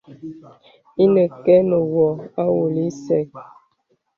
[1.03, 2.11] Ìnə kɛ nə wɔ̀
[2.41, 3.17] awɔlə ìsɛ.